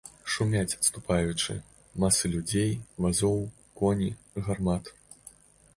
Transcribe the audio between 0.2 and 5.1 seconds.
Шумяць, адступаючы, масы людзей, вазоў, коні, гармат.